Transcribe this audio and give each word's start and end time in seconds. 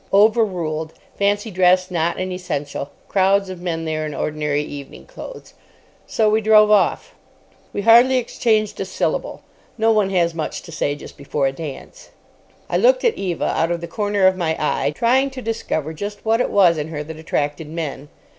Overruled. 0.11 0.93
Fancy 1.15 1.51
dress 1.51 1.91
not 1.91 2.17
an 2.19 2.31
essential. 2.31 2.89
Crowds 3.07 3.51
of 3.51 3.61
men 3.61 3.85
there 3.85 4.03
in 4.03 4.15
ordinary 4.15 4.63
evening 4.63 5.05
clothes. 5.05 5.53
So 6.07 6.27
we 6.27 6.41
drove 6.41 6.71
off. 6.71 7.13
We 7.71 7.83
hardly 7.83 8.17
exchanged 8.17 8.79
a 8.79 8.85
syllable. 8.85 9.43
No 9.77 9.91
one 9.91 10.09
has 10.09 10.33
much 10.33 10.63
to 10.63 10.71
say 10.71 10.95
just 10.95 11.17
before 11.17 11.45
a 11.45 11.51
dance. 11.51 12.09
I 12.67 12.77
looked 12.77 13.03
at 13.03 13.13
Eva 13.15 13.51
out 13.55 13.69
of 13.69 13.79
the 13.79 13.85
corner 13.87 14.25
of 14.25 14.35
my 14.35 14.57
eye, 14.57 14.89
trying 14.95 15.29
to 15.29 15.39
discover 15.39 15.93
just 15.93 16.25
what 16.25 16.41
it 16.41 16.49
was 16.49 16.79
in 16.79 16.87
her 16.87 17.03
that 17.03 17.17
attracted 17.19 17.69
men. 17.69 18.09